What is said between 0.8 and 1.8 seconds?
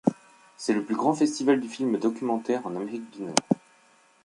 plus grand festival du